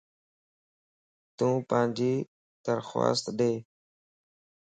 تون 1.37 1.55
پانجي 1.69 2.13
درخواست 2.65 3.25
ڏي 3.37 3.53